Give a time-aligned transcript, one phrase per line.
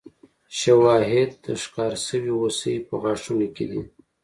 [0.59, 3.81] شواهد د ښکار شوې هوسۍ په غاښونو کې دي.